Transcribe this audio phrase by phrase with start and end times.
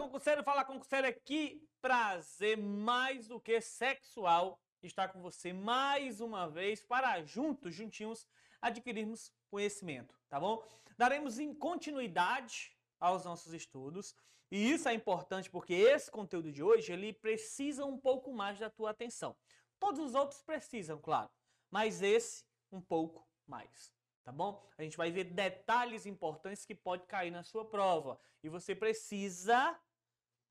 [0.00, 1.62] concurseiro, fala concurseiro aqui.
[1.82, 8.26] Prazer mais do que sexual estar com você mais uma vez para juntos, juntinhos,
[8.62, 10.64] adquirirmos conhecimento, tá bom?
[10.96, 14.14] Daremos em continuidade aos nossos estudos
[14.50, 18.70] e isso é importante porque esse conteúdo de hoje ele precisa um pouco mais da
[18.70, 19.36] tua atenção.
[19.78, 21.30] Todos os outros precisam, claro,
[21.70, 22.42] mas esse
[22.72, 23.92] um pouco mais
[24.22, 24.62] tá bom?
[24.78, 29.78] A gente vai ver detalhes importantes que pode cair na sua prova e você precisa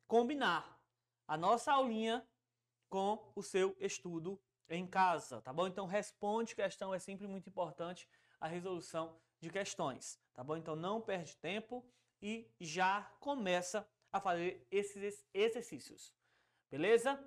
[0.09, 0.81] combinar
[1.27, 2.27] a nossa aulinha
[2.89, 5.67] com o seu estudo em casa, tá bom?
[5.67, 8.09] Então responde questão, é sempre muito importante
[8.41, 10.57] a resolução de questões, tá bom?
[10.57, 11.85] Então não perde tempo
[12.19, 16.11] e já começa a fazer esses exercícios,
[16.71, 17.23] beleza?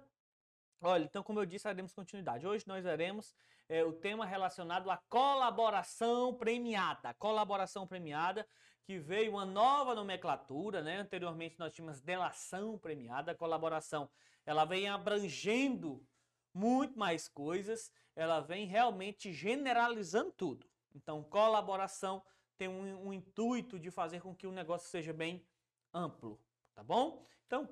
[0.80, 2.44] Olha, então como eu disse, daremos continuidade.
[2.44, 3.32] Hoje nós veremos
[3.68, 7.14] é, o tema relacionado à colaboração premiada.
[7.14, 8.44] Colaboração premiada,
[8.84, 10.98] que veio uma nova nomenclatura, né?
[10.98, 14.10] Anteriormente nós tínhamos delação premiada, colaboração.
[14.44, 16.04] Ela vem abrangendo
[16.52, 20.66] muito mais coisas, ela vem realmente generalizando tudo.
[20.94, 22.22] Então, colaboração
[22.58, 25.44] tem um, um intuito de fazer com que o negócio seja bem
[25.92, 26.40] amplo,
[26.74, 27.24] tá bom?
[27.46, 27.68] Então,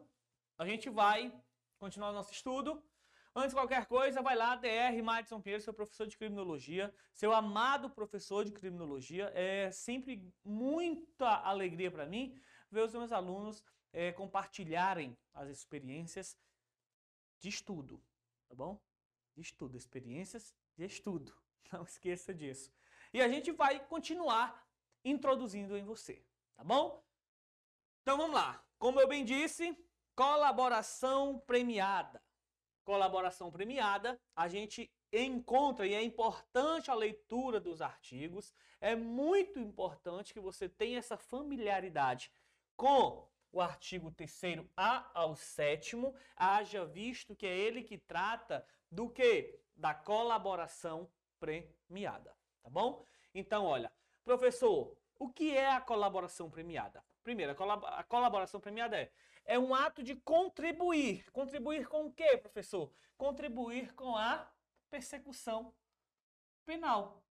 [0.57, 1.33] a gente vai
[1.79, 2.83] continuar nosso estudo.
[3.33, 7.89] Antes de qualquer coisa, vai lá, DR Madison Pinheiro, seu professor de criminologia, seu amado
[7.89, 9.31] professor de criminologia.
[9.35, 12.37] É sempre muita alegria para mim
[12.69, 16.37] ver os meus alunos é, compartilharem as experiências
[17.39, 18.03] de estudo,
[18.49, 18.83] tá bom?
[19.37, 21.33] De estudo, experiências de estudo.
[21.73, 22.73] Não esqueça disso.
[23.13, 24.69] E a gente vai continuar
[25.05, 26.21] introduzindo em você,
[26.57, 27.01] tá bom?
[28.03, 28.61] Então vamos lá.
[28.77, 29.79] Como eu bem disse,
[30.17, 32.21] colaboração premiada
[32.85, 40.33] colaboração premiada, a gente encontra e é importante a leitura dos artigos, é muito importante
[40.33, 42.31] que você tenha essa familiaridade
[42.77, 45.97] com o artigo 3 A ao 7
[46.37, 49.59] haja visto que é ele que trata do que?
[49.77, 53.05] Da colaboração premiada, tá bom?
[53.35, 53.93] Então, olha,
[54.25, 57.05] professor, o que é a colaboração premiada?
[57.23, 59.11] Primeiro, a colaboração premiada é
[59.45, 61.31] é um ato de contribuir.
[61.33, 62.93] Contribuir com o quê, professor?
[63.17, 64.49] Contribuir com a
[64.89, 65.75] persecução
[66.65, 67.23] penal.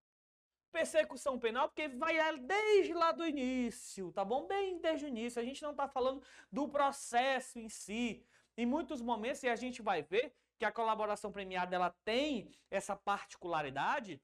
[0.70, 4.46] Persecução penal, porque vai desde lá do início, tá bom?
[4.46, 5.40] Bem desde o início.
[5.40, 8.24] A gente não está falando do processo em si.
[8.56, 12.94] Em muitos momentos, e a gente vai ver que a colaboração premiada ela tem essa
[12.94, 14.22] particularidade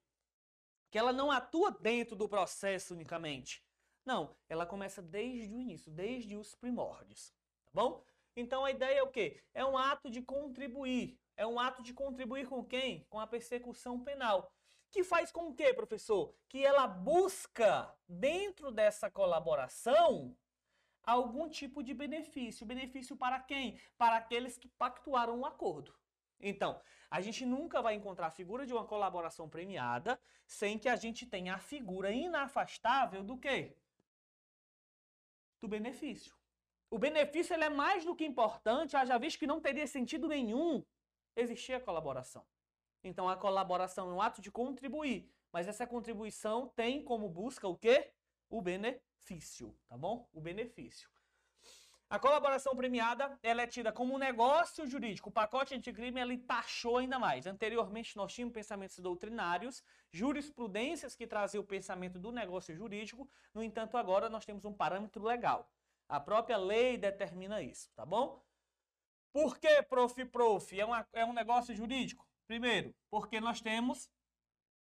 [0.91, 3.65] que ela não atua dentro do processo unicamente.
[4.05, 7.36] Não, ela começa desde o início, desde os primórdios
[7.77, 8.03] bom?
[8.35, 9.41] Então a ideia é o quê?
[9.53, 11.19] É um ato de contribuir.
[11.37, 13.05] É um ato de contribuir com quem?
[13.11, 14.51] Com a persecução penal.
[14.91, 16.35] Que faz com o quê, professor?
[16.49, 20.35] Que ela busca, dentro dessa colaboração,
[21.05, 22.67] algum tipo de benefício.
[22.67, 23.79] Benefício para quem?
[23.99, 25.95] Para aqueles que pactuaram um acordo.
[26.41, 30.97] Então, a gente nunca vai encontrar a figura de uma colaboração premiada sem que a
[30.97, 33.77] gente tenha a figura inafastável do quê?
[35.61, 36.35] Do benefício.
[36.89, 40.85] O benefício ele é mais do que importante, haja visto que não teria sentido nenhum
[41.35, 42.45] existir a colaboração.
[43.03, 47.77] Então a colaboração é um ato de contribuir, mas essa contribuição tem como busca o
[47.77, 48.13] quê?
[48.49, 50.29] O benefício, tá bom?
[50.33, 51.11] O benefício.
[52.09, 55.29] A colaboração premiada ela é tida como um negócio jurídico.
[55.29, 57.49] O pacote anticrime ele taxou ainda mais.
[57.49, 59.83] Anteriormente nós tínhamos pensamentos doutrinários,
[60.13, 63.29] jurisprudências que traziam o pensamento do negócio jurídico.
[63.53, 65.69] No entanto, agora nós temos um parâmetro legal.
[66.09, 68.45] A própria lei determina isso, tá bom?
[69.33, 70.81] Por que prof, prof?
[70.81, 72.27] É, uma, é um negócio jurídico?
[72.47, 74.09] Primeiro, porque nós temos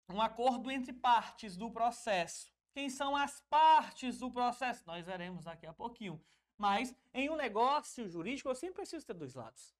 [0.09, 2.53] um acordo entre partes do processo.
[2.75, 4.85] Quem são as partes do processo?
[4.87, 6.23] Nós veremos daqui a pouquinho.
[6.59, 9.75] Mas em um negócio jurídico eu sempre preciso ter dois lados.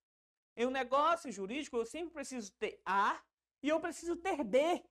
[0.57, 3.23] Em um negócio jurídico eu sempre preciso ter A
[3.63, 4.83] e eu preciso ter B.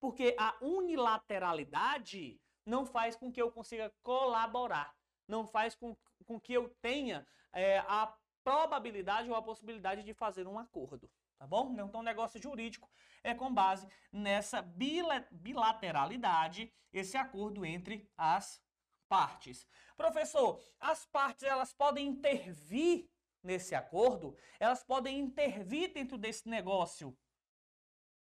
[0.00, 4.95] Porque a unilateralidade não faz com que eu consiga colaborar
[5.26, 8.14] não faz com, com que eu tenha é, a
[8.44, 11.10] probabilidade ou a possibilidade de fazer um acordo.
[11.38, 11.72] Tá bom?
[11.72, 12.90] Então, o negócio jurídico
[13.22, 18.60] é com base nessa bilateralidade, esse acordo entre as
[19.08, 19.66] partes.
[19.96, 23.08] Professor, as partes elas podem intervir
[23.42, 24.36] nesse acordo?
[24.58, 27.16] Elas podem intervir dentro desse negócio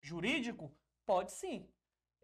[0.00, 0.72] jurídico?
[1.04, 1.68] Pode sim.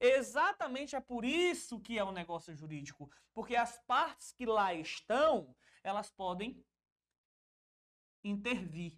[0.00, 5.55] Exatamente é por isso que é um negócio jurídico, porque as partes que lá estão,
[5.83, 6.65] elas podem
[8.23, 8.97] intervir.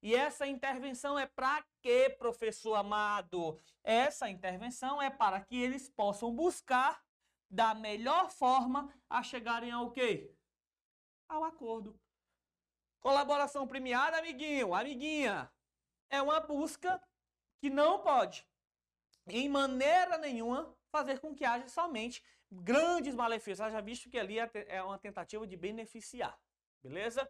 [0.00, 3.60] E essa intervenção é para quê, professor amado?
[3.84, 7.04] Essa intervenção é para que eles possam buscar
[7.48, 10.34] da melhor forma a chegarem ao quê?
[11.28, 12.00] Ao acordo.
[13.00, 15.52] Colaboração premiada, amiguinho, amiguinha,
[16.08, 17.00] é uma busca
[17.58, 18.46] que não pode,
[19.26, 23.72] em maneira nenhuma, fazer com que haja somente grandes malefícios.
[23.72, 26.38] Já visto que ali é, é uma tentativa de beneficiar,
[26.82, 27.28] beleza?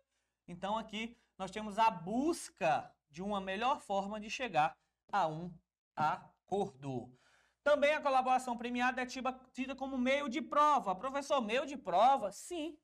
[0.49, 4.77] Então aqui nós temos a busca de uma melhor forma de chegar
[5.11, 5.53] a um
[5.95, 7.13] acordo.
[7.63, 10.97] Também a colaboração premiada é tida como meio de prova.
[10.97, 12.33] Professor, meio de prova?
[12.33, 12.77] Sim.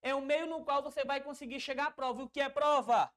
[0.00, 2.22] É um meio no qual você vai conseguir chegar à prova.
[2.22, 3.12] E o que é prova?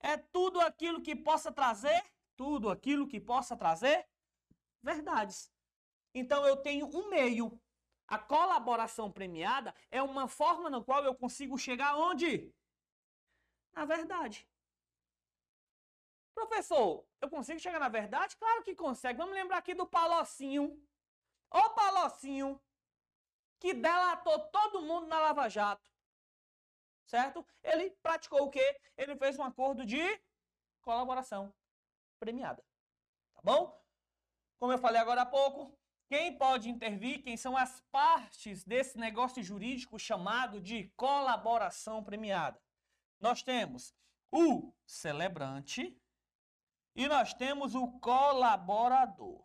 [0.00, 2.04] É tudo aquilo que possa trazer,
[2.36, 4.06] tudo aquilo que possa trazer
[4.82, 5.52] verdades.
[6.14, 7.60] Então eu tenho um meio.
[8.06, 12.52] A colaboração premiada é uma forma na qual eu consigo chegar onde?
[13.72, 14.48] Na verdade.
[16.34, 18.36] Professor, eu consigo chegar na verdade?
[18.36, 19.18] Claro que consegue.
[19.18, 20.84] Vamos lembrar aqui do Palocinho.
[21.50, 22.60] O Palocinho
[23.60, 25.88] que delatou todo mundo na Lava Jato.
[27.04, 27.46] Certo?
[27.62, 28.80] Ele praticou o quê?
[28.96, 30.00] Ele fez um acordo de
[30.80, 31.54] colaboração
[32.18, 32.64] premiada.
[33.34, 33.78] Tá bom?
[34.60, 35.76] Como eu falei agora há pouco,
[36.06, 42.60] quem pode intervir, quem são as partes desse negócio jurídico chamado de colaboração premiada?
[43.18, 43.94] Nós temos
[44.30, 45.98] o celebrante,
[46.94, 49.42] e nós temos o colaborador.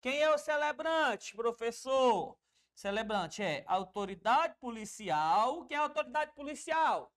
[0.00, 2.38] Quem é o celebrante, professor?
[2.74, 5.66] Celebrante é autoridade policial.
[5.66, 7.12] Quem é autoridade policial?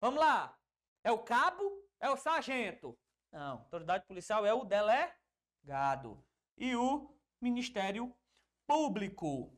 [0.00, 0.56] Vamos lá.
[1.02, 1.64] É o cabo?
[1.98, 2.96] É o sargento?
[3.32, 3.58] Não.
[3.58, 5.25] Autoridade policial é o delegado.
[6.56, 8.14] E o Ministério
[8.66, 9.52] Público.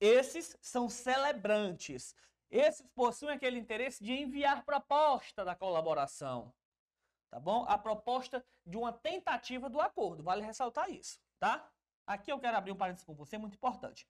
[0.00, 2.14] Esses são celebrantes.
[2.50, 6.54] Esses possuem aquele interesse de enviar proposta da colaboração
[7.30, 7.64] tá bom?
[7.68, 11.70] A proposta de uma tentativa do acordo, vale ressaltar isso, tá?
[12.06, 14.08] Aqui eu quero abrir um parênteses com você, muito importante.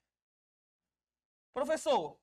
[1.53, 2.21] Professor,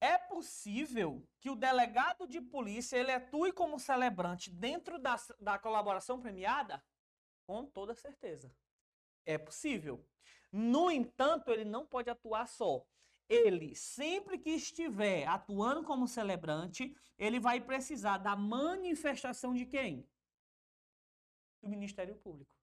[0.00, 6.20] é possível que o delegado de polícia ele atue como celebrante dentro da, da colaboração
[6.20, 6.84] premiada?
[7.46, 8.54] Com toda certeza.
[9.26, 10.06] É possível.
[10.52, 12.86] No entanto, ele não pode atuar só.
[13.28, 20.06] Ele, sempre que estiver atuando como celebrante, ele vai precisar da manifestação de quem?
[21.64, 22.54] do Ministério Público.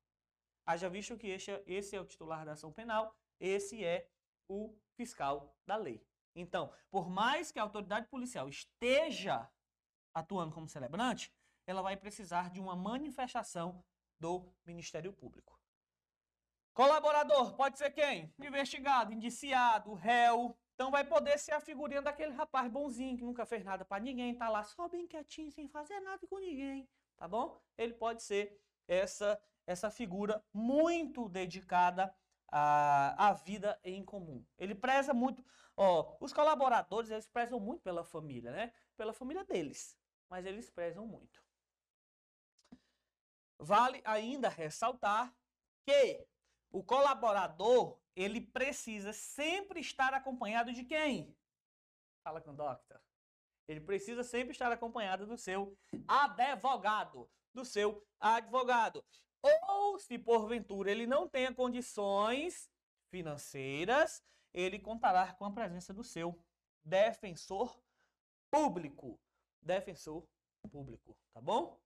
[0.65, 4.07] Haja visto que esse, é, esse é o titular da ação penal, esse é
[4.47, 6.05] o fiscal da lei.
[6.35, 9.49] Então, por mais que a autoridade policial esteja
[10.13, 11.33] atuando como celebrante,
[11.65, 13.83] ela vai precisar de uma manifestação
[14.21, 15.59] do Ministério Público.
[16.73, 18.31] Colaborador pode ser quem?
[18.39, 20.55] Investigado, indiciado, réu.
[20.75, 24.35] Então vai poder ser a figurinha daquele rapaz bonzinho que nunca fez nada para ninguém,
[24.35, 26.87] tá lá só bem quietinho, sem fazer nada com ninguém,
[27.17, 27.59] tá bom?
[27.77, 32.13] Ele pode ser essa, essa figura muito dedicada
[32.47, 34.45] à, à vida em comum.
[34.57, 35.43] Ele preza muito,
[35.75, 38.73] ó, os colaboradores, eles prezam muito pela família, né?
[38.95, 39.97] Pela família deles,
[40.29, 41.43] mas eles prezam muito.
[43.63, 45.31] Vale ainda ressaltar
[45.85, 46.25] que
[46.71, 51.35] o colaborador, ele precisa sempre estar acompanhado de quem?
[52.23, 52.99] Fala com o doctor.
[53.67, 55.77] Ele precisa sempre estar acompanhado do seu
[56.07, 59.03] advogado do seu advogado.
[59.67, 62.69] Ou se porventura ele não tenha condições
[63.09, 66.37] financeiras, ele contará com a presença do seu
[66.83, 67.79] defensor
[68.49, 69.19] público.
[69.61, 70.25] Defensor
[70.71, 71.79] público, tá bom?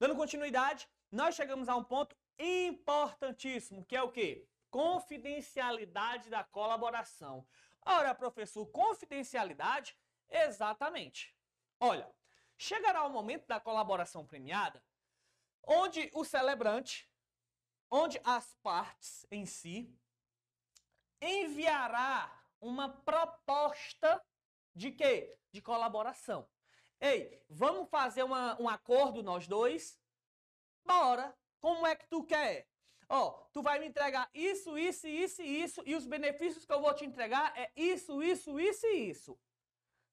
[0.00, 4.48] Dando continuidade, nós chegamos a um ponto importantíssimo, que é o quê?
[4.70, 7.46] Confidencialidade da colaboração.
[7.82, 9.94] Ora, professor, confidencialidade?
[10.30, 11.36] Exatamente.
[11.78, 12.10] Olha,
[12.56, 14.82] chegará o momento da colaboração premiada,
[15.66, 17.06] onde o celebrante,
[17.90, 19.94] onde as partes em si,
[21.20, 24.24] enviará uma proposta
[24.74, 25.38] de quê?
[25.52, 26.48] De colaboração.
[27.00, 29.98] Ei, vamos fazer uma, um acordo nós dois?
[30.84, 31.34] Bora!
[31.58, 32.68] Como é que tu quer?
[33.08, 36.80] Ó, tu vai me entregar isso, isso, isso e isso, e os benefícios que eu
[36.80, 39.38] vou te entregar é isso, isso, isso e isso.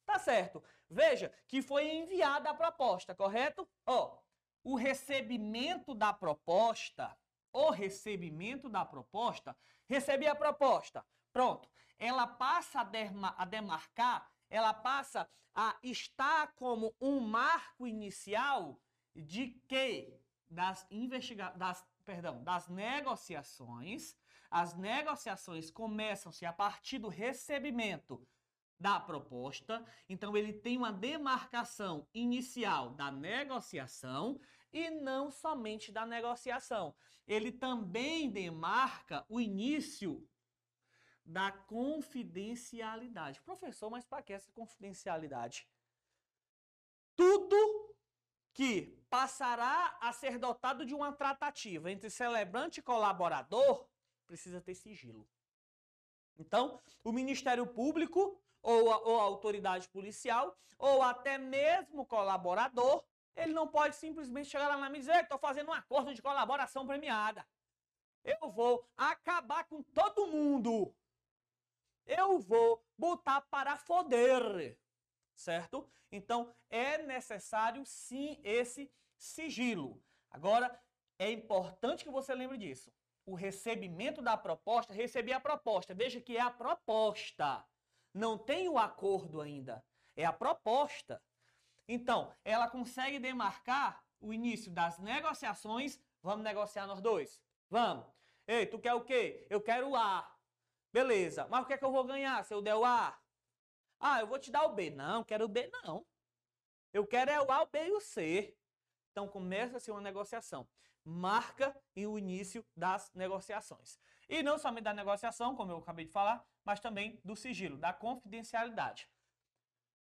[0.06, 0.64] Tá certo.
[0.90, 3.68] Veja que foi enviada a proposta, correto?
[3.86, 4.18] Ó,
[4.64, 7.16] o recebimento da proposta,
[7.54, 11.06] o recebimento da proposta, recebi a proposta.
[11.32, 11.70] Pronto.
[12.00, 18.82] Ela passa a, a demarcar, ela passa a estar como um marco inicial
[19.16, 20.14] de que
[20.50, 24.16] das investiga das, perdão, das negociações,
[24.50, 28.26] as negociações começam-se a partir do recebimento
[28.80, 29.84] da proposta.
[30.08, 34.40] Então, ele tem uma demarcação inicial da negociação
[34.72, 36.96] e não somente da negociação.
[37.28, 40.26] Ele também demarca o início
[41.28, 43.42] da confidencialidade.
[43.42, 45.68] Professor, mas para que essa confidencialidade?
[47.18, 47.96] tudo
[48.54, 53.88] que passará a ser dotado de uma tratativa entre celebrante e colaborador
[54.26, 55.28] precisa ter sigilo.
[56.38, 63.04] Então, o Ministério Público ou a, ou a autoridade policial ou até mesmo colaborador,
[63.36, 66.86] ele não pode simplesmente chegar lá na mesa e estou fazendo um acordo de colaboração
[66.86, 67.46] premiada.
[68.24, 70.94] Eu vou acabar com todo mundo.
[72.08, 74.78] Eu vou botar para foder
[75.38, 75.88] certo?
[76.12, 80.02] Então é necessário sim esse sigilo.
[80.30, 80.78] Agora
[81.20, 82.92] é importante que você lembre disso.
[83.26, 85.94] O recebimento da proposta, receber a proposta.
[85.94, 87.64] Veja que é a proposta.
[88.14, 89.84] Não tem o acordo ainda.
[90.16, 91.22] É a proposta.
[91.88, 96.00] Então, ela consegue demarcar o início das negociações.
[96.22, 97.42] Vamos negociar nós dois?
[97.70, 98.06] Vamos.
[98.48, 99.46] Ei, tu quer o quê?
[99.50, 100.37] Eu quero o A.
[100.98, 101.48] Beleza.
[101.48, 103.16] Mas o que é que eu vou ganhar se eu der o A?
[104.00, 104.90] Ah, eu vou te dar o B.
[104.90, 106.04] Não, quero o B não.
[106.92, 108.58] Eu quero é o A, o B e o C.
[109.12, 110.68] Então começa-se uma negociação.
[111.06, 114.00] Marca o início das negociações.
[114.28, 117.94] E não somente da negociação, como eu acabei de falar, mas também do sigilo, da
[117.94, 119.08] confidencialidade.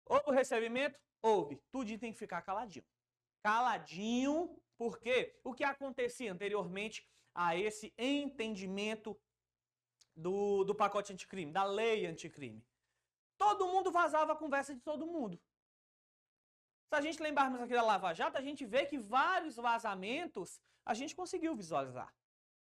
[0.05, 0.97] Houve o recebimento?
[1.21, 1.61] Houve.
[1.71, 2.85] Tudinho tem que ficar caladinho.
[3.43, 9.19] Caladinho, porque o que acontecia anteriormente a esse entendimento
[10.15, 12.65] do, do pacote anticrime, da lei anticrime?
[13.37, 15.39] Todo mundo vazava a conversa de todo mundo.
[16.87, 20.93] Se a gente lembrarmos aqui da Lava Jato, a gente vê que vários vazamentos a
[20.93, 22.13] gente conseguiu visualizar.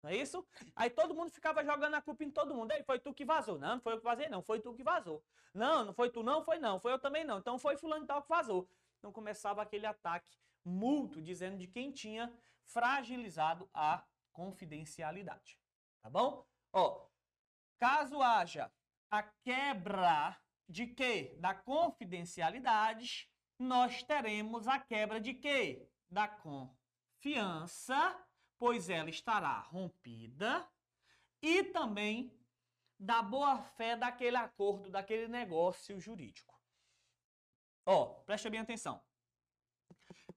[0.03, 0.45] Não é isso?
[0.75, 2.73] Aí todo mundo ficava jogando a culpa em todo mundo.
[2.73, 3.59] Ei, foi tu que vazou.
[3.59, 4.43] Não, não foi eu que vazei, não.
[4.43, 5.25] Foi tu que vazou.
[5.55, 6.43] Não, não foi tu, não.
[6.43, 6.79] Foi não.
[6.79, 7.39] Foi eu também, não.
[7.39, 8.69] Então foi fulano tal que vazou.
[8.99, 12.33] Então começava aquele ataque mútuo, dizendo de quem tinha
[12.65, 15.59] fragilizado a confidencialidade.
[16.01, 16.45] Tá bom?
[16.73, 17.07] Ó,
[17.83, 18.73] caso haja
[19.11, 21.37] a quebra de quê?
[21.41, 25.91] Da confidencialidade, nós teremos a quebra de quê?
[26.09, 28.25] Da confiança,
[28.57, 30.65] pois ela estará rompida,
[31.43, 32.33] e também
[32.97, 36.57] da boa-fé daquele acordo, daquele negócio jurídico.
[37.85, 39.03] Ó, preste bem atenção.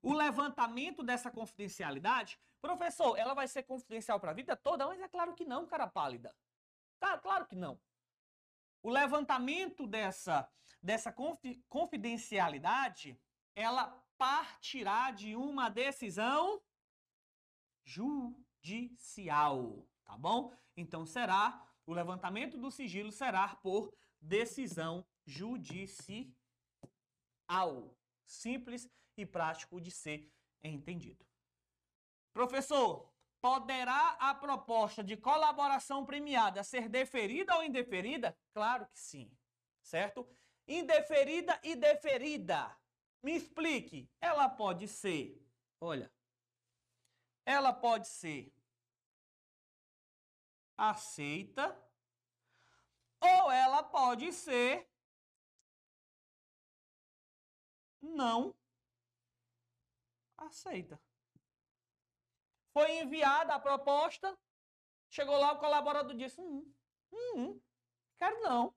[0.02, 4.88] O levantamento dessa confidencialidade, professor, ela vai ser confidencial para a vida toda?
[4.88, 6.36] Mas é claro que não, cara pálida.
[7.00, 7.80] Claro, claro que não.
[8.82, 10.50] O levantamento dessa,
[10.82, 11.14] dessa
[11.68, 13.20] confidencialidade,
[13.56, 13.88] ela
[14.18, 16.62] partirá de uma decisão
[17.84, 20.54] judicial, tá bom?
[20.78, 26.34] Então será, o levantamento do sigilo será por decisão judicial.
[28.26, 30.32] Simples e prático de ser
[30.64, 31.26] entendido.
[32.34, 33.14] Professor,
[33.46, 38.36] Poderá a proposta de colaboração premiada ser deferida ou indeferida?
[38.52, 39.32] Claro que sim,
[39.84, 40.28] certo?
[40.68, 42.76] Indeferida e deferida.
[43.22, 44.10] Me explique.
[44.20, 45.40] Ela pode ser,
[45.80, 46.12] olha,
[47.46, 48.52] ela pode ser
[50.76, 51.80] aceita
[53.22, 54.90] ou ela pode ser
[58.02, 58.56] não
[60.36, 61.00] aceita.
[62.76, 64.38] Foi enviada a proposta,
[65.10, 66.70] chegou lá, o colaborador disse: hum,
[67.10, 67.62] hum, hum
[68.18, 68.76] quero não.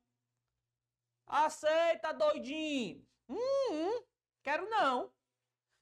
[1.27, 3.05] Aceita, doidinho.
[3.29, 3.37] Hum,
[3.73, 4.05] hum,
[4.41, 5.13] quero não.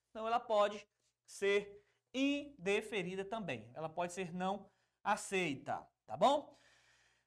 [0.08, 0.88] Então ela pode
[1.26, 3.70] ser indeferida também.
[3.74, 4.70] Ela pode ser não
[5.04, 6.58] aceita, tá bom?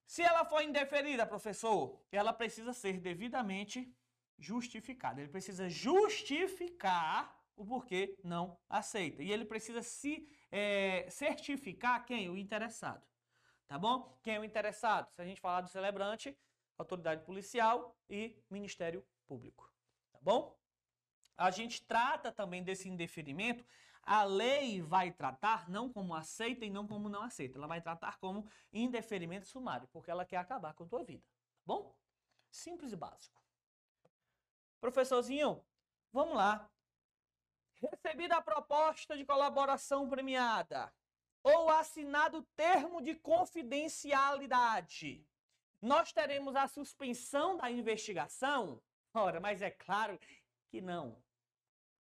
[0.07, 3.95] Se ela for indeferida, professor, ela precisa ser devidamente
[4.39, 5.21] justificada.
[5.21, 9.21] Ele precisa justificar o porquê não aceita.
[9.21, 12.29] E ele precisa se é, certificar quem?
[12.29, 13.05] O interessado.
[13.67, 14.17] Tá bom?
[14.23, 15.11] Quem é o interessado?
[15.11, 16.37] Se a gente falar do celebrante,
[16.77, 19.71] autoridade policial e Ministério Público.
[20.11, 20.57] Tá bom?
[21.37, 23.63] A gente trata também desse indeferimento.
[24.01, 27.57] A lei vai tratar não como aceita e não como não aceita.
[27.57, 31.23] Ela vai tratar como indeferimento sumário, porque ela quer acabar com a tua vida.
[31.23, 31.95] Tá bom?
[32.49, 33.39] Simples e básico.
[34.81, 35.63] Professorzinho,
[36.11, 36.69] vamos lá.
[37.81, 40.91] Recebida a proposta de colaboração premiada
[41.41, 45.25] ou assinado termo de confidencialidade,
[45.81, 48.81] nós teremos a suspensão da investigação?
[49.13, 50.19] Ora, mas é claro
[50.69, 51.23] que não.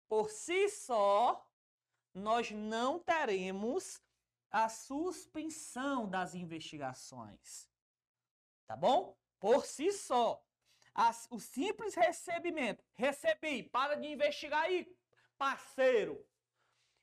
[0.07, 1.45] Por si só,
[2.13, 4.01] nós não teremos
[4.49, 7.69] a suspensão das investigações.
[8.65, 9.17] Tá bom?
[9.39, 10.41] Por si só.
[10.93, 14.87] As, o simples recebimento, recebi, para de investigar aí,
[15.37, 16.25] parceiro.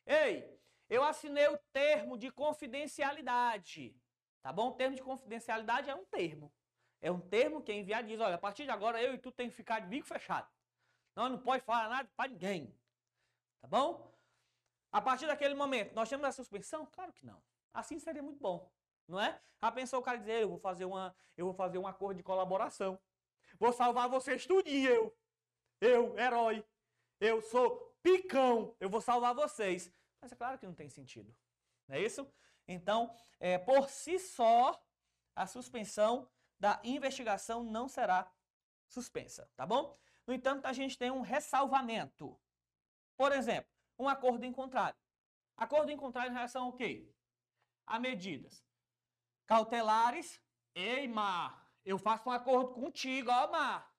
[0.06, 3.96] Ei, eu assinei o termo de confidencialidade.
[4.42, 4.68] Tá bom?
[4.68, 6.52] O termo de confidencialidade é um termo.
[7.00, 9.32] É um termo que é enviado diz, olha, a partir de agora eu e tu
[9.32, 10.48] tem que ficar de bico fechado.
[11.14, 12.74] Não, não pode falar nada para ninguém.
[13.60, 14.12] Tá bom?
[14.90, 16.86] A partir daquele momento, nós temos a suspensão?
[16.86, 17.42] Claro que não.
[17.72, 18.70] Assim seria muito bom,
[19.08, 19.40] não é?
[19.60, 22.22] Já pensou o cara dizer, eu vou fazer uma, eu vou fazer um acordo de
[22.22, 23.00] colaboração.
[23.58, 25.16] Vou salvar vocês tudinho, eu.
[25.80, 26.64] Eu, herói.
[27.18, 28.76] Eu sou picão.
[28.80, 29.92] Eu vou salvar vocês.
[30.20, 31.34] Mas é claro que não tem sentido.
[31.88, 32.30] Não é isso?
[32.66, 34.80] Então, é, por si só,
[35.34, 36.28] a suspensão
[36.58, 38.30] da investigação não será
[38.88, 39.98] suspensa, tá bom?
[40.26, 42.38] No entanto, a gente tem um ressalvamento.
[43.16, 44.98] Por exemplo, um acordo em contrário.
[45.56, 47.12] Acordo em contrário em relação ao quê?
[47.86, 48.64] A medidas
[49.46, 50.40] cautelares.
[50.74, 53.91] Ei, Mar, eu faço um acordo contigo, ó, Mar.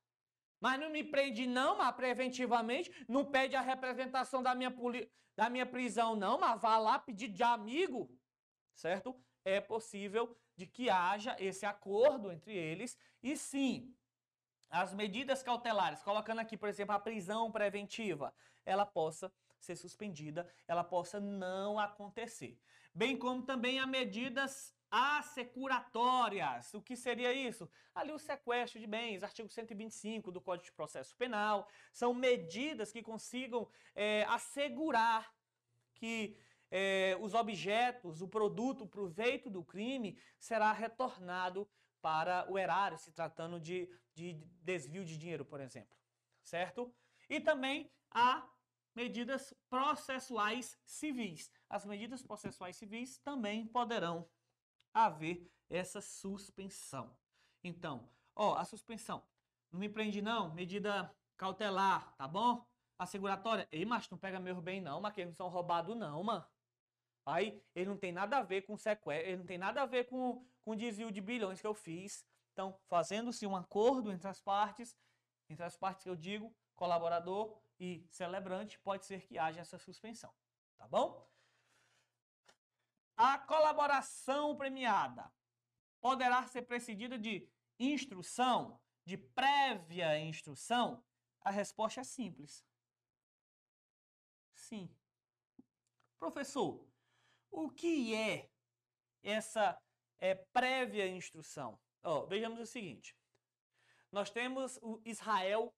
[0.63, 2.89] Mas não me prende não, Mar, preventivamente.
[3.05, 4.73] Não pede a representação da minha,
[5.35, 6.55] da minha prisão não, Mar.
[6.55, 8.09] Vá lá pedir de amigo,
[8.73, 9.13] certo?
[9.43, 13.93] É possível de que haja esse acordo entre eles e sim,
[14.69, 18.33] as medidas cautelares, colocando aqui, por exemplo, a prisão preventiva,
[18.65, 19.29] ela possa
[19.59, 22.57] ser suspendida, ela possa não acontecer.
[22.95, 26.71] Bem como também as medidas assecuratórias.
[26.75, 27.67] O que seria isso?
[27.95, 33.01] Ali o sequestro de bens, artigo 125 do Código de Processo Penal, são medidas que
[33.01, 35.33] consigam é, assegurar
[35.95, 36.37] que
[36.69, 41.67] é, os objetos, o produto, o proveito do crime será retornado
[41.99, 45.97] para o erário, se tratando de, de desvio de dinheiro, por exemplo.
[46.43, 46.93] Certo?
[47.27, 48.47] E também há
[48.93, 51.51] medidas processuais civis.
[51.67, 54.29] As medidas processuais civis também poderão
[54.93, 57.15] haver essa suspensão.
[57.63, 59.23] Então, ó, a suspensão.
[59.71, 62.65] Não me prende não, medida cautelar, tá bom?
[62.97, 65.97] A seguratória, ei, mas não pega meus bens não, mas que eles não são roubados
[65.97, 66.45] não, mano.
[67.25, 70.05] Aí, ele não tem nada a ver com sequestro, ele não tem nada a ver
[70.05, 72.25] com, com desvio de bilhões que eu fiz.
[72.51, 74.95] Então, fazendo-se um acordo entre as partes,
[75.49, 80.31] entre as partes que eu digo, colaborador e celebrante, pode ser que haja essa suspensão,
[80.77, 81.27] tá bom?
[83.15, 85.31] A colaboração premiada
[86.01, 87.47] poderá ser precedida de
[87.79, 91.03] instrução, de prévia instrução?
[91.41, 92.65] A resposta é simples.
[94.55, 94.89] Sim.
[96.17, 96.87] Professor,
[97.51, 98.49] o que é
[99.21, 99.79] essa
[100.19, 101.79] é, prévia instrução?
[102.01, 103.15] Oh, vejamos o seguinte.
[104.11, 105.73] Nós temos o Israel,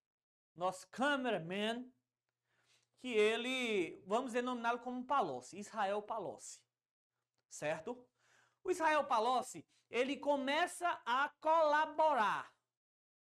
[0.56, 1.92] nosso cameraman,
[3.00, 6.65] que ele, vamos denominá-lo como Palocci, Israel Palocci
[7.50, 8.06] certo?
[8.64, 12.52] O Israel Palocci, ele começa a colaborar.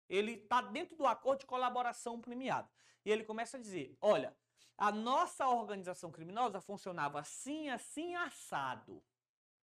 [0.08, 2.70] Ele está dentro do acordo de colaboração premiada.
[3.04, 4.36] E ele começa a dizer, olha,
[4.78, 9.04] a nossa organização criminosa funcionava assim, assim, assado.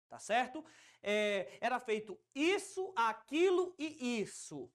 [0.09, 0.65] Tá certo?
[1.03, 4.73] É, era feito isso, aquilo e isso.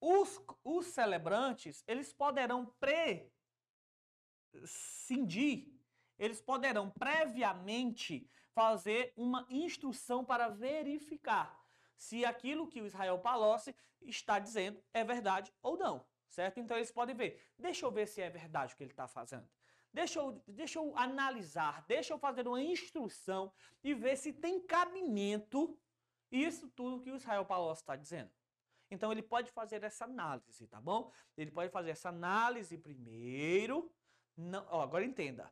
[0.00, 2.66] Os, os celebrantes, eles poderão
[4.52, 5.72] prescindir,
[6.18, 11.56] eles poderão previamente fazer uma instrução para verificar
[11.96, 16.58] se aquilo que o Israel Palocci está dizendo é verdade ou não, certo?
[16.58, 19.48] Então eles podem ver, deixa eu ver se é verdade o que ele está fazendo.
[19.92, 23.52] Deixa eu, deixa eu analisar, deixa eu fazer uma instrução
[23.84, 25.78] e ver se tem cabimento
[26.28, 28.32] isso tudo que o Israel Palocci está dizendo.
[28.90, 31.12] Então ele pode fazer essa análise, tá bom?
[31.36, 33.88] Ele pode fazer essa análise primeiro.
[34.36, 35.48] Não, ó, agora entenda.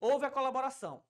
[0.00, 1.04] Houve a colaboração.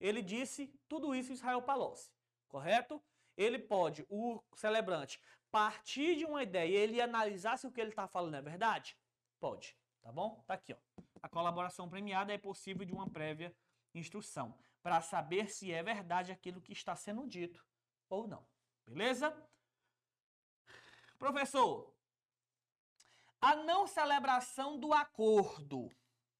[0.00, 2.10] Ele disse tudo isso Israel Palocci,
[2.48, 3.02] correto?
[3.36, 7.90] Ele pode, o celebrante, partir de uma ideia e ele analisar se o que ele
[7.90, 8.96] está falando é verdade?
[9.38, 10.42] Pode, tá bom?
[10.46, 10.76] Tá aqui, ó.
[11.22, 13.54] A colaboração premiada é possível de uma prévia
[13.94, 17.64] instrução, para saber se é verdade aquilo que está sendo dito
[18.08, 18.46] ou não.
[18.86, 19.34] Beleza?
[21.18, 21.92] Professor,
[23.40, 25.90] a não celebração do acordo,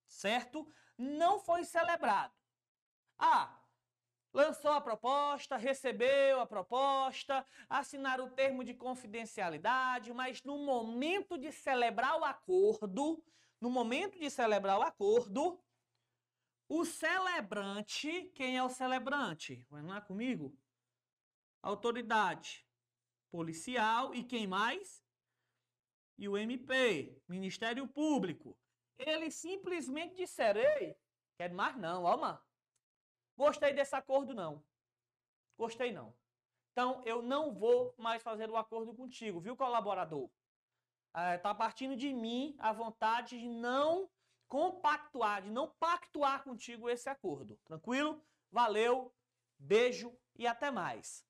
[0.07, 0.71] certo?
[0.97, 2.35] Não foi celebrado.
[3.19, 3.59] Ah,
[4.33, 11.51] lançou a proposta, recebeu a proposta, assinaram o termo de confidencialidade, mas no momento de
[11.51, 13.25] celebrar o acordo,
[13.61, 15.63] no momento de celebrar o acordo,
[16.69, 19.65] o celebrante, quem é o celebrante?
[19.71, 20.55] Vamos lá comigo?
[21.63, 22.67] Autoridade
[23.31, 25.03] policial e quem mais?
[26.19, 28.59] E o MP, Ministério Público.
[28.99, 30.97] Eles simplesmente disseram, ei,
[31.37, 32.46] quer mais não, ó, mano.
[33.37, 34.65] Gostei desse acordo, não.
[35.59, 36.15] Gostei, não.
[36.73, 40.31] Então, eu não vou mais fazer o acordo contigo, viu, colaborador?
[41.35, 44.11] Está é, partindo de mim a vontade de não
[44.47, 47.59] compactuar, de não pactuar contigo esse acordo.
[47.65, 48.23] Tranquilo?
[48.51, 49.15] Valeu,
[49.59, 51.25] beijo e até mais.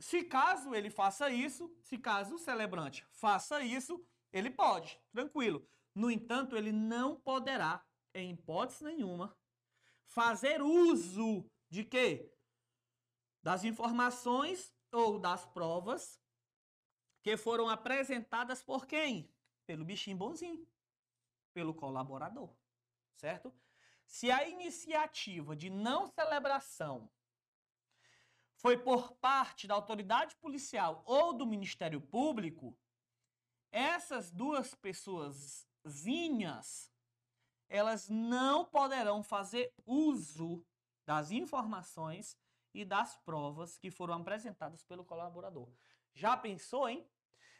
[0.00, 5.66] Se caso ele faça isso, se caso o celebrante faça isso, ele pode, tranquilo.
[5.94, 9.36] No entanto, ele não poderá, em hipótese nenhuma,
[10.10, 12.34] fazer uso de quê?
[13.42, 16.20] Das informações ou das provas
[17.22, 19.32] que foram apresentadas por quem?
[19.64, 20.66] Pelo bichinho bonzinho,
[21.54, 22.52] pelo colaborador,
[23.14, 23.54] certo?
[24.04, 27.08] Se a iniciativa de não celebração
[28.56, 32.76] foi por parte da autoridade policial ou do Ministério Público,
[33.70, 36.90] essas duas pessoaszinhas,
[37.70, 40.62] elas não poderão fazer uso
[41.06, 42.36] das informações
[42.74, 45.68] e das provas que foram apresentadas pelo colaborador.
[46.12, 47.08] Já pensou, hein?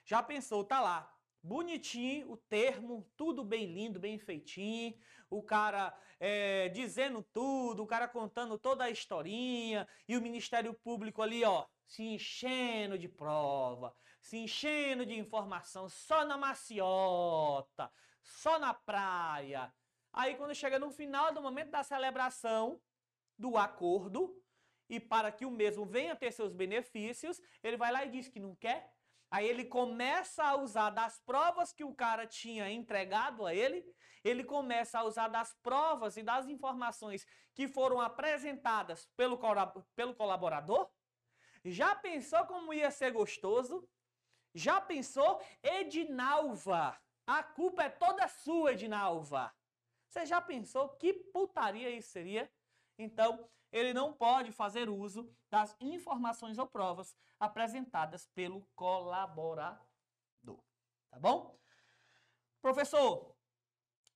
[0.05, 6.69] Já pensou, tá lá, bonitinho o termo, tudo bem lindo, bem feitinho, o cara é,
[6.71, 12.03] dizendo tudo, o cara contando toda a historinha e o Ministério Público ali, ó, se
[12.03, 17.91] enchendo de prova, se enchendo de informação, só na maciota,
[18.23, 19.73] só na praia.
[20.13, 22.81] Aí quando chega no final do momento da celebração
[23.39, 24.37] do acordo,
[24.89, 28.41] e para que o mesmo venha ter seus benefícios, ele vai lá e diz que
[28.41, 28.93] não quer.
[29.31, 33.85] Aí ele começa a usar das provas que o cara tinha entregado a ele,
[34.25, 39.39] ele começa a usar das provas e das informações que foram apresentadas pelo,
[39.95, 40.91] pelo colaborador.
[41.65, 43.89] Já pensou como ia ser gostoso?
[44.53, 45.41] Já pensou?
[45.63, 49.55] Edinalva, a culpa é toda sua, Edinalva.
[50.11, 52.51] Você já pensou que putaria isso seria?
[52.99, 59.81] Então, ele não pode fazer uso das informações ou provas apresentadas pelo colaborador.
[61.09, 61.57] Tá bom?
[62.61, 63.37] Professor,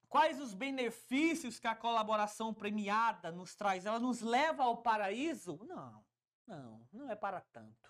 [0.08, 3.86] quais os benefícios que a colaboração premiada nos traz?
[3.86, 5.64] Ela nos leva ao paraíso?
[5.64, 6.04] Não,
[6.44, 7.88] não, não é para tanto.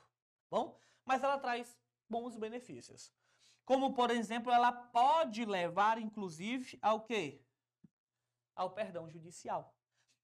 [0.50, 1.74] Bom, mas ela traz
[2.06, 3.10] bons benefícios.
[3.64, 7.43] Como, por exemplo, ela pode levar, inclusive, ao quê?
[8.54, 9.74] Ao perdão judicial.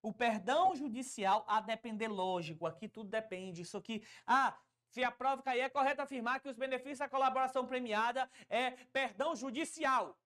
[0.02, 3.62] O perdão judicial, a depender, lógico, aqui tudo depende.
[3.62, 7.66] Isso aqui, ah, se a prova cair, é correto afirmar que os benefícios da colaboração
[7.66, 10.18] premiada é perdão judicial.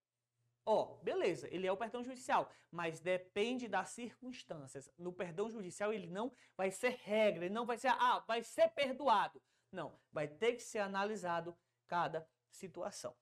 [0.67, 4.91] Ó, oh, beleza, ele é o perdão judicial, mas depende das circunstâncias.
[4.97, 8.69] No perdão judicial, ele não vai ser regra, ele não vai ser, ah, vai ser
[8.71, 9.43] perdoado.
[9.71, 11.55] Não, vai ter que ser analisado
[11.87, 13.15] cada situação,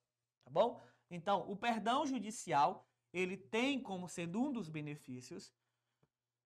[0.45, 0.81] tá bom?
[1.11, 5.53] Então, o perdão judicial, ele tem como sendo um dos benefícios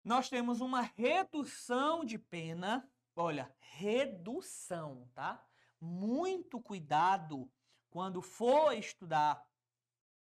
[0.06, 2.88] nós temos uma redução de pena.
[3.16, 5.44] Olha, redução, tá?
[5.82, 7.52] Muito cuidado
[7.90, 9.44] quando for estudar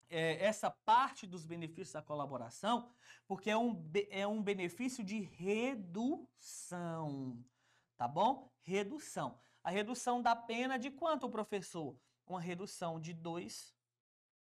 [0.09, 2.91] é, essa parte dos benefícios da colaboração,
[3.27, 6.35] porque é um, é um benefício de redução,
[7.99, 8.51] tá bom?
[8.63, 9.39] Redução.
[9.63, 12.01] A redução da pena de quanto, professor?
[12.27, 13.77] Uma redução de dois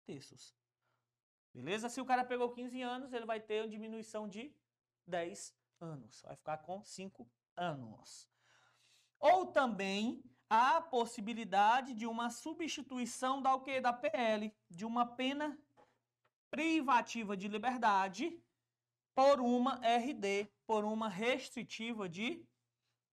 [0.06, 0.56] terços.
[1.52, 1.88] Beleza?
[1.88, 4.54] Se o cara pegou 15 anos, ele vai ter uma diminuição de
[5.06, 6.22] 10 anos.
[6.22, 8.28] Vai ficar com 5 anos.
[9.18, 13.80] Ou também a possibilidade de uma substituição da o quê?
[13.80, 15.58] Da PL, de uma pena
[16.50, 18.42] privativa de liberdade
[19.14, 22.44] por uma RD, por uma restritiva de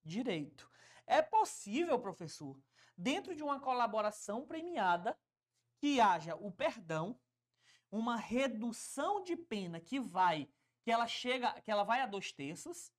[0.04, 0.70] direito.
[1.06, 2.60] É possível, professor,
[2.96, 5.18] dentro de uma colaboração premiada,
[5.78, 7.18] que haja o perdão,
[7.90, 10.48] uma redução de pena que vai
[10.82, 12.90] que ela chega, que ela vai a dois terços,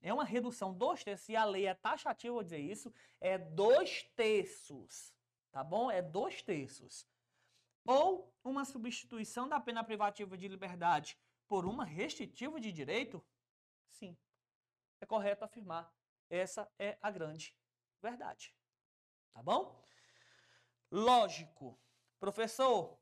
[0.00, 4.02] é uma redução dois terços, e a lei é taxativa, vou dizer isso, é dois
[4.16, 5.12] terços,
[5.52, 5.90] tá bom?
[5.90, 7.06] É dois terços.
[7.84, 13.22] Ou uma substituição da pena privativa de liberdade por uma restritiva de direito?
[13.90, 14.16] Sim,
[15.00, 15.92] é correto afirmar.
[16.30, 17.54] Essa é a grande
[18.00, 18.54] verdade.
[19.32, 19.82] Tá bom?
[20.90, 21.78] Lógico.
[22.18, 22.98] Professor,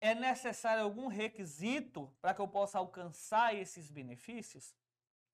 [0.00, 4.74] é necessário algum requisito para que eu possa alcançar esses benefícios?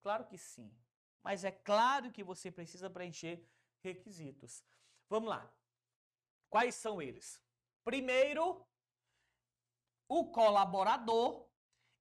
[0.02, 0.76] Claro que sim.
[1.22, 3.44] Mas é claro que você precisa preencher
[3.80, 4.64] requisitos.
[5.08, 5.52] Vamos lá.
[6.50, 7.42] Quais são eles?
[7.84, 8.66] Primeiro,
[10.08, 11.48] o colaborador,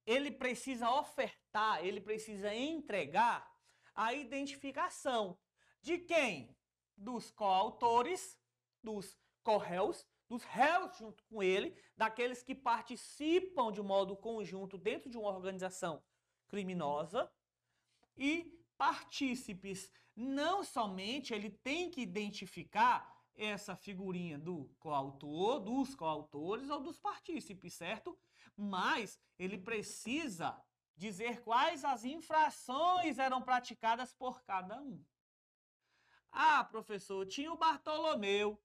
[0.06, 3.52] ele precisa ofertar, ele precisa entregar
[3.94, 5.40] a identificação
[5.82, 6.56] de quem?
[6.98, 8.40] Dos coautores,
[8.82, 15.18] dos corréus dos réus junto com ele, daqueles que participam de modo conjunto dentro de
[15.18, 16.04] uma organização
[16.48, 17.32] criminosa
[18.18, 19.92] e partícipes.
[20.16, 27.74] Não somente ele tem que identificar essa figurinha do coautor, dos coautores ou dos partícipes,
[27.74, 28.18] certo?
[28.56, 30.58] Mas ele precisa
[30.96, 35.04] dizer quais as infrações eram praticadas por cada um.
[36.32, 38.62] Ah, professor, tinha o Bartolomeu,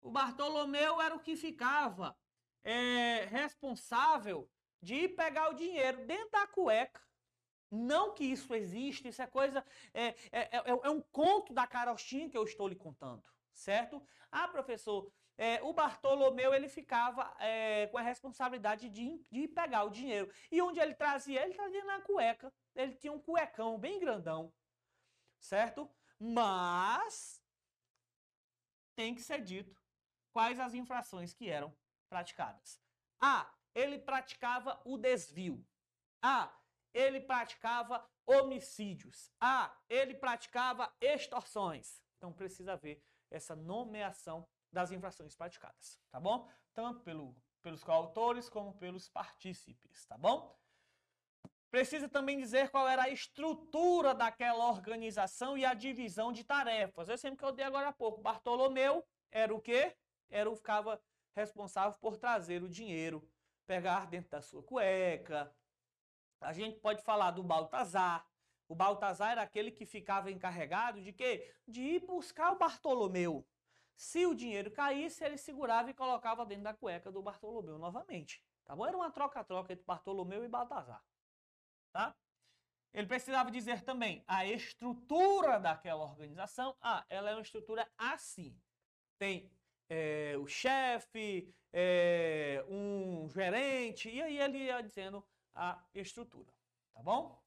[0.00, 2.16] o Bartolomeu era o que ficava
[2.62, 7.00] é, responsável de pegar o dinheiro dentro da cueca.
[7.70, 9.64] Não que isso existe, isso é coisa.
[9.92, 14.00] É, é, é, é um conto da carochinha que eu estou lhe contando, certo?
[14.30, 19.90] Ah, professor, é, o Bartolomeu ele ficava é, com a responsabilidade de, de pegar o
[19.90, 20.30] dinheiro.
[20.50, 21.42] E onde ele trazia?
[21.42, 22.52] Ele trazia na cueca.
[22.74, 24.52] Ele tinha um cuecão bem grandão,
[25.38, 25.90] certo?
[26.18, 27.42] Mas
[28.94, 29.76] tem que ser dito
[30.36, 31.74] quais as infrações que eram
[32.10, 32.78] praticadas.
[33.18, 33.50] A.
[33.74, 35.66] Ele praticava o desvio.
[36.20, 36.54] A.
[36.92, 39.32] Ele praticava homicídios.
[39.40, 39.74] A.
[39.88, 42.02] Ele praticava extorsões.
[42.18, 46.46] Então precisa ver essa nomeação das infrações praticadas, tá bom?
[46.74, 50.54] Tanto pelo, pelos coautores como pelos partícipes, tá bom?
[51.70, 57.08] Precisa também dizer qual era a estrutura daquela organização e a divisão de tarefas.
[57.08, 59.96] Eu sempre que eu dei agora há pouco, Bartolomeu era o quê?
[60.30, 61.00] Era o ficava
[61.34, 63.28] responsável por trazer o dinheiro,
[63.66, 65.54] pegar dentro da sua cueca.
[66.40, 68.26] A gente pode falar do Baltazar.
[68.68, 71.54] O Baltazar era aquele que ficava encarregado de quê?
[71.66, 73.46] De ir buscar o Bartolomeu.
[73.96, 78.44] Se o dinheiro caísse, ele segurava e colocava dentro da cueca do Bartolomeu novamente.
[78.64, 78.86] Tá bom?
[78.86, 81.02] Era uma troca-troca entre Bartolomeu e Baltazar.
[81.92, 82.14] Tá?
[82.92, 86.76] Ele precisava dizer também a estrutura daquela organização.
[86.80, 88.58] Ah, ela é uma estrutura assim.
[89.18, 89.50] Tem
[89.88, 96.52] é, o chefe, é, um gerente, e aí ele ia dizendo a estrutura.
[96.92, 97.42] Tá bom?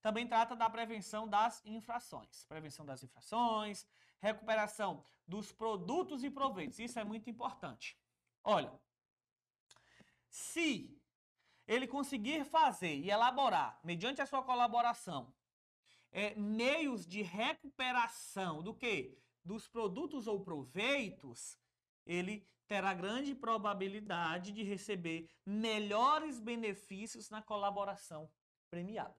[0.00, 2.44] Também trata da prevenção das infrações.
[2.44, 3.86] Prevenção das infrações,
[4.20, 6.78] recuperação dos produtos e proveitos.
[6.78, 7.98] Isso é muito importante.
[8.44, 8.72] Olha,
[10.28, 10.96] se
[11.66, 15.34] ele conseguir fazer e elaborar, mediante a sua colaboração,
[16.12, 19.18] é, meios de recuperação do que?
[19.46, 21.56] Dos produtos ou proveitos,
[22.04, 28.28] ele terá grande probabilidade de receber melhores benefícios na colaboração
[28.68, 29.14] premiada.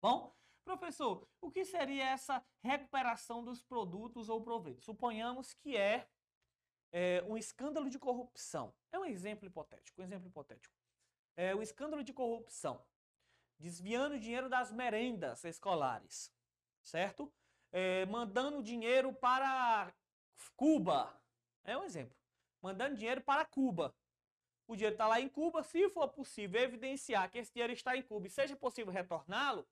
[0.00, 0.36] Tá bom?
[0.64, 4.84] Professor, o que seria essa recuperação dos produtos ou proveitos?
[4.84, 6.08] Suponhamos que é,
[6.90, 8.74] é um escândalo de corrupção.
[8.90, 10.74] É um exemplo hipotético, um exemplo hipotético.
[11.36, 12.84] É o escândalo de corrupção,
[13.60, 16.34] desviando dinheiro das merendas escolares,
[16.82, 17.32] certo?
[17.72, 19.92] É, mandando dinheiro para
[20.56, 21.12] Cuba.
[21.64, 22.16] É um exemplo.
[22.60, 23.94] Mandando dinheiro para Cuba.
[24.66, 25.62] O dinheiro está lá em Cuba.
[25.62, 29.66] Se for possível evidenciar que esse dinheiro está em Cuba e seja possível retorná-lo,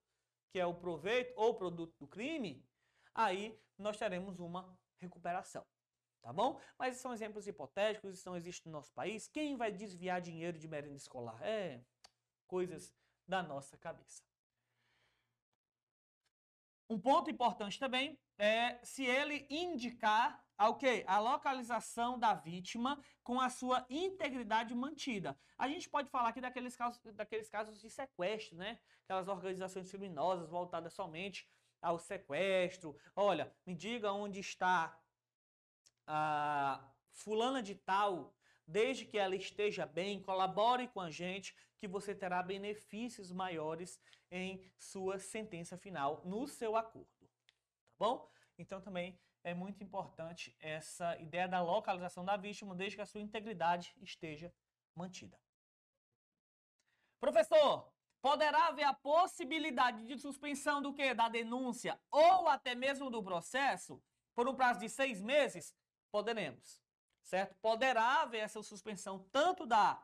[0.50, 2.64] que é o proveito ou produto do crime,
[3.14, 5.64] aí nós teremos uma recuperação.
[6.22, 6.60] Tá bom?
[6.78, 9.26] Mas são exemplos hipotéticos, isso não existe no nosso país.
[9.26, 11.40] Quem vai desviar dinheiro de merenda escolar?
[11.42, 11.80] É
[12.46, 12.94] coisas
[13.26, 14.30] da nossa cabeça.
[16.90, 23.87] Um ponto importante também é se ele indicar a, localização da vítima com a sua
[23.88, 25.38] integridade mantida.
[25.57, 28.81] A gente pode falar aqui daqueles casos, daqueles casos de sequestro, né?
[29.05, 31.48] Aquelas organizações criminosas voltadas somente
[31.81, 32.96] ao sequestro.
[33.14, 34.98] Olha, me diga onde está
[36.09, 38.35] a fulana de tal,
[38.70, 44.62] desde que ela esteja bem, colabore com a gente, que você terá benefícios maiores em
[44.78, 47.09] sua sentença final, no seu acordo.
[47.18, 48.30] Tá bom?
[48.56, 53.20] Então também é muito importante essa ideia da localização da vítima, desde que a sua
[53.20, 54.52] integridade esteja
[54.94, 55.38] mantida.
[57.18, 61.12] Professor, poderá haver a possibilidade de suspensão do que?
[61.14, 64.02] Da denúncia ou até mesmo do processo
[64.35, 65.74] por um prazo de seis meses?
[66.11, 66.83] Poderemos,
[67.22, 67.54] certo?
[67.61, 70.02] Poderá haver essa suspensão tanto da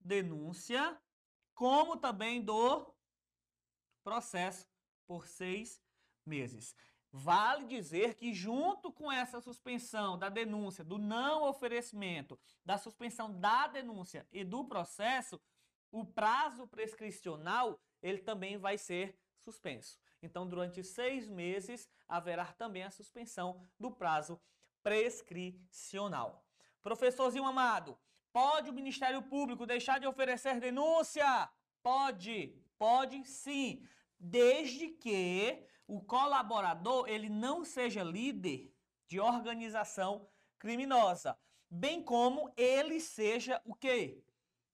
[0.00, 1.00] denúncia
[1.54, 2.94] como também do
[4.04, 4.66] processo
[5.06, 5.82] por seis
[6.24, 6.76] meses.
[7.10, 13.66] Vale dizer que, junto com essa suspensão da denúncia, do não oferecimento, da suspensão da
[13.68, 15.40] denúncia e do processo,
[15.90, 19.98] o prazo prescricional ele também vai ser suspenso.
[20.22, 24.40] Então, durante seis meses, haverá também a suspensão do prazo
[24.82, 26.45] prescricional.
[26.86, 27.98] Professorzinho amado,
[28.32, 31.50] pode o Ministério Público deixar de oferecer denúncia?
[31.82, 33.84] Pode, pode sim,
[34.16, 38.72] desde que o colaborador ele não seja líder
[39.08, 40.28] de organização
[40.60, 41.36] criminosa,
[41.68, 44.22] bem como ele seja o quê?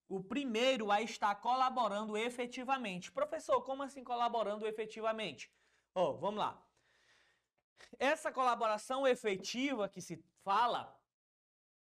[0.07, 3.11] O primeiro a estar colaborando efetivamente.
[3.11, 5.51] Professor, como assim colaborando efetivamente?
[5.95, 6.63] Oh, vamos lá.
[7.99, 10.95] Essa colaboração efetiva que se fala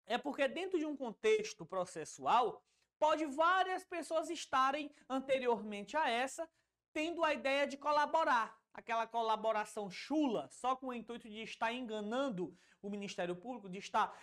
[0.06, 2.62] é porque dentro de um contexto processual
[2.98, 6.48] pode várias pessoas estarem anteriormente a essa
[6.92, 12.56] tendo a ideia de colaborar, aquela colaboração chula, só com o intuito de estar enganando
[12.80, 14.18] o Ministério Público, de estar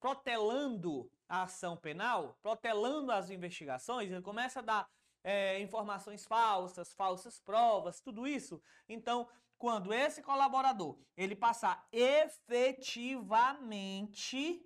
[0.00, 4.88] protelando a ação penal, protelando as investigações, ele começa a dar
[5.22, 8.60] é, informações falsas, falsas provas, tudo isso.
[8.88, 9.28] Então,
[9.58, 14.64] quando esse colaborador ele passar efetivamente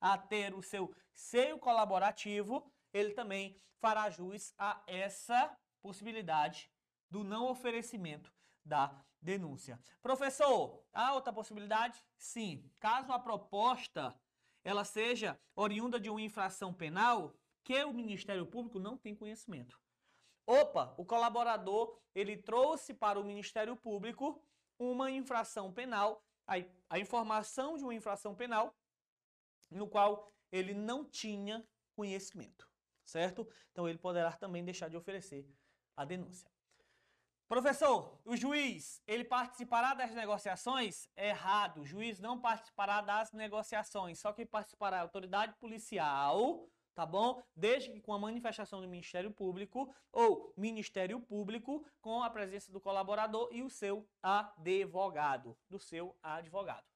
[0.00, 6.70] a ter o seu seio colaborativo, ele também fará jus a essa possibilidade
[7.08, 9.78] do não oferecimento da denúncia.
[10.02, 12.02] Professor, há outra possibilidade?
[12.16, 12.68] Sim.
[12.80, 14.18] Caso a proposta
[14.64, 19.78] ela seja oriunda de uma infração penal que o Ministério Público não tem conhecimento.
[20.46, 24.42] Opa, o colaborador ele trouxe para o Ministério Público
[24.78, 26.54] uma infração penal, a,
[26.90, 28.74] a informação de uma infração penal
[29.70, 32.68] no qual ele não tinha conhecimento,
[33.04, 33.48] certo?
[33.72, 35.48] Então ele poderá também deixar de oferecer
[35.96, 36.50] a denúncia.
[37.48, 41.08] Professor, o juiz, ele participará das negociações?
[41.16, 41.82] Errado.
[41.82, 47.42] O juiz não participará das negociações, só que participará a autoridade policial, tá bom?
[47.54, 52.80] Desde que com a manifestação do Ministério Público ou Ministério Público com a presença do
[52.80, 56.86] colaborador e o seu advogado, do seu advogado.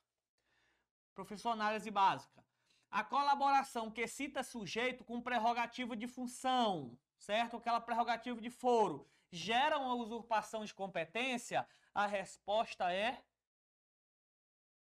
[1.15, 2.45] Professor, análise básica.
[2.91, 7.57] A colaboração que cita sujeito com prerrogativa de função, certo?
[7.57, 11.69] Aquela prerrogativa de foro geram a usurpação de competência?
[11.93, 13.23] A resposta é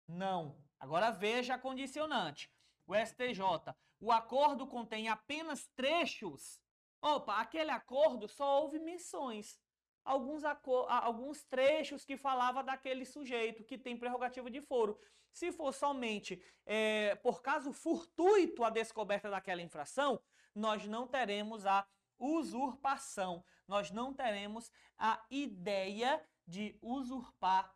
[0.08, 0.58] não.
[0.80, 2.52] Agora veja a condicionante.
[2.88, 6.60] O STJ, o acordo contém apenas trechos.
[7.02, 9.60] Opa, aquele acordo só houve menções.
[10.04, 15.00] Alguns, alguns trechos que falava daquele sujeito que tem prerrogativa de foro.
[15.32, 20.20] Se for somente é, por caso fortuito a descoberta daquela infração,
[20.54, 21.88] nós não teremos a
[22.18, 23.46] usurpação.
[23.68, 27.74] Nós não teremos a ideia de usurpar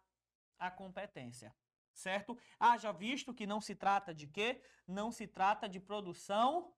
[0.58, 1.56] a competência.
[1.96, 2.38] Certo?
[2.60, 4.62] Haja visto que não se trata de quê?
[4.86, 6.76] Não se trata de produção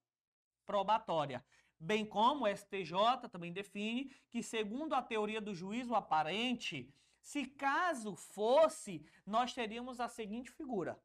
[0.64, 1.44] probatória.
[1.78, 8.14] Bem como o STJ também define que, segundo a teoria do juízo aparente, se caso
[8.14, 10.98] fosse, nós teríamos a seguinte figura.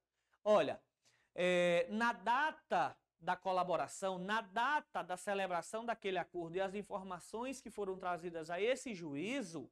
[0.43, 0.81] Olha,
[1.35, 7.69] é, na data da colaboração, na data da celebração daquele acordo e as informações que
[7.69, 9.71] foram trazidas a esse juízo,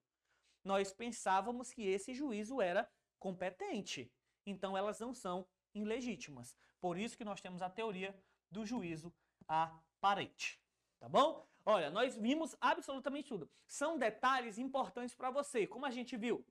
[0.63, 4.12] nós pensávamos que esse juízo era competente.
[4.45, 6.56] Então elas não são ilegítimas.
[6.80, 8.15] Por isso que nós temos a teoria
[8.49, 9.13] do juízo
[9.47, 10.60] aparente.
[10.99, 11.47] Tá bom?
[11.65, 13.49] Olha, nós vimos absolutamente tudo.
[13.67, 15.67] São detalhes importantes para você.
[15.67, 16.45] Como a gente viu,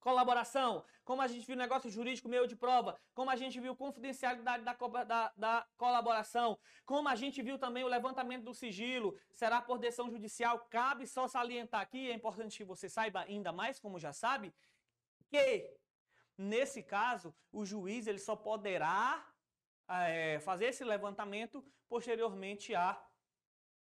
[0.00, 4.64] colaboração, como a gente viu negócio jurídico meio de prova, como a gente viu confidencialidade
[4.64, 9.78] da, da, da, colaboração, como a gente viu também o levantamento do sigilo, será por
[9.78, 14.12] decisão judicial, cabe só salientar aqui, é importante que você saiba ainda mais, como já
[14.12, 14.52] sabe,
[15.28, 15.70] que
[16.36, 19.32] nesse caso o juiz ele só poderá
[19.88, 23.02] é, fazer esse levantamento posteriormente à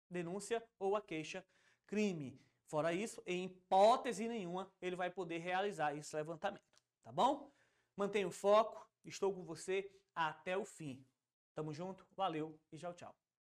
[0.09, 1.45] denúncia ou à queixa
[1.87, 2.39] crime.
[2.65, 6.63] Fora isso, em hipótese nenhuma, ele vai poder realizar esse levantamento.
[7.03, 7.51] Tá bom?
[7.95, 11.05] Mantenha o foco, estou com você até o fim.
[11.53, 13.15] Tamo junto, valeu e tchau, tchau.